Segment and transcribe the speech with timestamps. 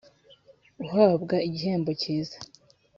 [0.85, 2.37] uhabwa igihembo cyiza